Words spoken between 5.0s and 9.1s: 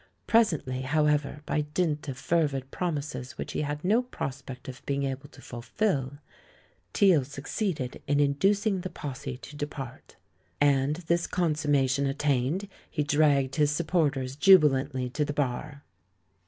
able to fulfill, Teale succeeded in inducing the